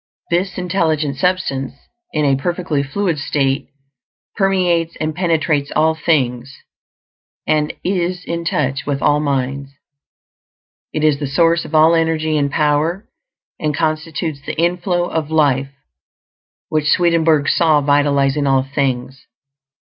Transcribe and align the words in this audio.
This 0.31 0.57
Intelligent 0.57 1.17
Substance, 1.17 1.73
in 2.11 2.25
a 2.25 2.35
perfectly 2.35 2.81
fluid 2.81 3.19
state, 3.19 3.67
permeates 4.35 4.95
and 4.99 5.13
penetrates 5.13 5.71
all 5.75 5.93
things, 5.93 6.51
and 7.45 7.71
is 7.83 8.25
in 8.25 8.43
touch 8.43 8.87
with 8.87 8.99
all 9.03 9.19
minds. 9.19 9.73
It 10.91 11.03
is 11.03 11.19
the 11.19 11.27
source 11.27 11.65
of 11.65 11.75
all 11.75 11.93
energy 11.93 12.35
and 12.35 12.49
power, 12.49 13.07
and 13.59 13.75
constitutes 13.77 14.41
the 14.43 14.57
"inflow" 14.59 15.05
of 15.07 15.29
life 15.29 15.69
which 16.69 16.89
Swedenborg 16.89 17.47
saw, 17.47 17.79
vitalizing 17.81 18.47
all 18.47 18.63
things. 18.63 19.27